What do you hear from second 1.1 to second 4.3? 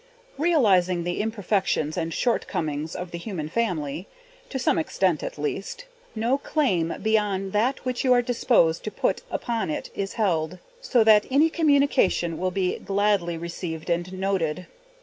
imperfections and shortcomings of the human family,